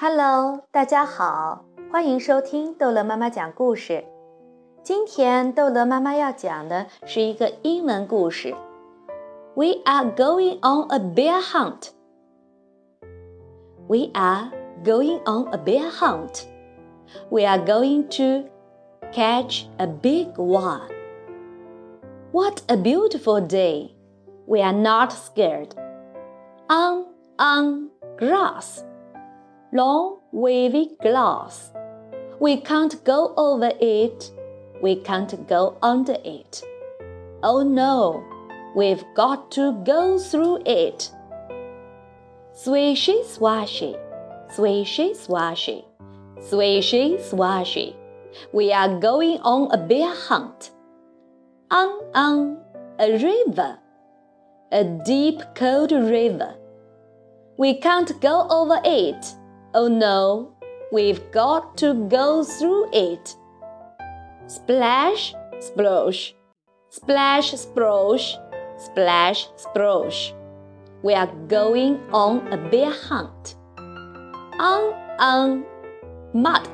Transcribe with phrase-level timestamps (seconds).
[0.00, 4.04] Hello，大家好，欢迎收听逗乐妈妈讲故事。
[4.82, 8.54] 今天逗乐妈妈要讲的是一个英文故事。
[9.54, 11.88] We are going on a bear hunt.
[13.88, 14.50] We are
[14.84, 16.44] going on a bear hunt.
[17.30, 18.50] We are going to
[19.12, 20.90] catch a big one.
[22.32, 23.92] What a beautiful day!
[24.46, 25.70] We are not scared.
[26.68, 27.06] On,
[27.38, 27.88] on
[28.18, 28.84] grass,
[29.73, 31.71] long wavy glass.
[32.39, 34.31] We can't go over it.
[34.81, 36.61] We can't go under it.
[37.43, 38.23] Oh no,
[38.75, 41.11] we've got to go through it.
[42.53, 43.97] Swishy swashy,
[44.55, 45.85] swishy swashy,
[46.39, 47.95] swishy swashy.
[48.51, 50.71] We are going on a bear hunt.
[51.69, 52.57] On, on
[52.99, 53.79] a river,
[54.71, 56.55] a deep cold river.
[57.57, 59.33] We can't go over it.
[59.73, 60.51] Oh no,
[60.91, 63.37] we've got to go through it.
[64.47, 66.33] Splash, splosh,
[66.89, 68.35] splash, splosh,
[68.77, 70.33] splash, splosh.
[71.03, 73.55] We are going on a bear hunt.
[74.59, 75.63] On, on,
[76.33, 76.67] mud.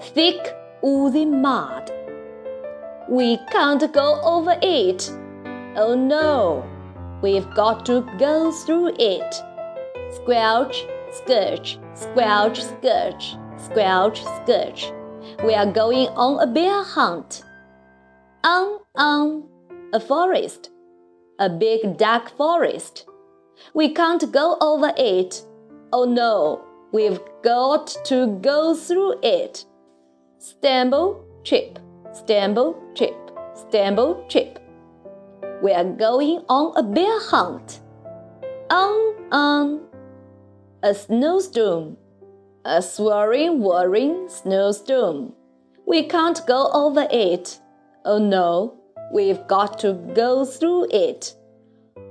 [0.00, 1.90] Thick, oozy mud.
[3.08, 5.10] We can't go over it.
[5.76, 6.62] Oh no,
[7.22, 9.34] we've got to go through it.
[10.10, 14.92] Squelch, scourge, squelch, scourge, squelch, scourge.
[15.44, 17.42] We are going on a bear hunt.
[18.44, 19.44] On, on,
[19.92, 20.70] a forest,
[21.38, 23.06] a big dark forest.
[23.72, 25.42] We can't go over it.
[25.92, 29.64] Oh no, we've got to go through it.
[30.38, 31.78] Stumble, trip,
[32.12, 33.16] stumble, trip,
[33.54, 34.58] stumble, trip.
[35.62, 37.80] We are going on a bear hunt.
[38.70, 39.80] On, on,
[40.84, 41.96] a snowstorm,
[42.66, 45.32] a swirling, whirring snowstorm.
[45.86, 47.58] We can't go over it.
[48.04, 48.74] Oh no,
[49.10, 51.34] we've got to go through it.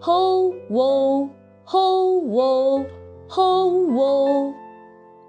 [0.00, 1.30] Ho, whoa,
[1.64, 2.86] ho, whoa,
[3.28, 4.54] ho, whoa.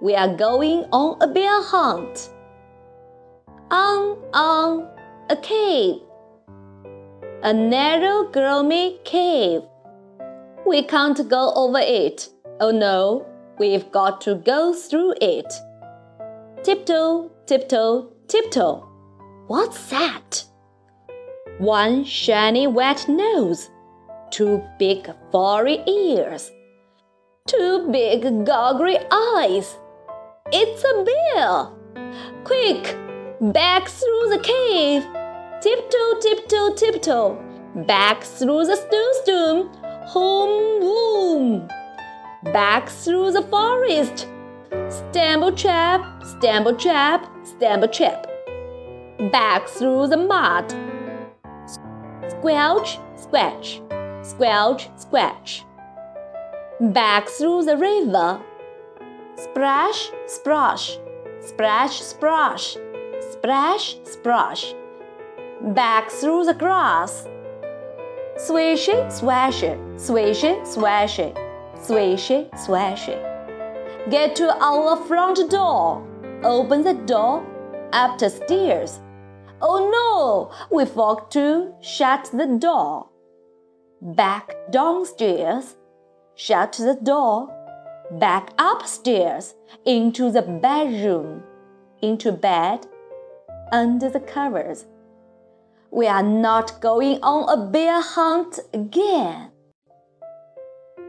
[0.02, 2.30] We are going on a bear hunt.
[3.70, 4.88] On, on,
[5.30, 6.00] a cave.
[7.44, 9.62] A narrow, gloomy cave.
[10.66, 12.30] We can't go over it.
[12.62, 13.26] Oh no,
[13.60, 15.54] we've got to go through it.
[16.64, 18.88] Tiptoe, tiptoe, tiptoe.
[19.48, 20.46] What's that?
[21.58, 23.70] One shiny wet nose,
[24.32, 26.50] two big furry ears,
[27.46, 29.78] two big goggly eyes.
[30.54, 31.68] It's a bear!
[32.46, 32.96] Quick,
[33.54, 35.06] back through the cave.
[35.62, 39.74] Tiptoe, tiptoe, tiptoe, back through the snowstorm.
[40.08, 41.68] Home, boom!
[42.52, 44.28] Back through the forest.
[44.90, 48.28] Stumble trap, stumble trap, stumble trap.
[49.32, 50.74] Back through the mud.
[52.30, 53.82] Squelch, scratch,
[54.22, 55.66] squelch, scratch.
[56.80, 58.42] Back through the river.
[59.36, 60.98] Splash, splash,
[61.40, 62.78] splash, splash,
[63.32, 64.74] splash, splash.
[65.62, 67.28] Back through the grass.
[68.38, 71.45] Swishy, swashy, swishy, swashy
[71.88, 73.18] swishy, swashy.
[74.10, 76.06] Get to our front door.
[76.44, 77.46] Open the door
[77.94, 79.00] up the stairs.
[79.62, 83.10] Oh no, we forgot to shut the door.
[84.02, 85.76] Back downstairs.
[86.36, 87.50] Shut the door.
[88.12, 91.44] Back upstairs into the bedroom.
[92.02, 92.86] Into bed.
[93.72, 94.86] Under the covers.
[95.90, 99.52] We are not going on a bear hunt again.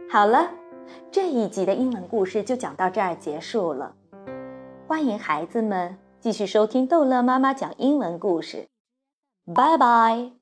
[0.08, 0.55] 好了。
[1.10, 3.94] 这一集的英文故事就讲到这儿结束了，
[4.86, 8.68] 欢迎孩子们继续收听逗乐妈妈讲英文故事，
[9.54, 10.35] 拜拜。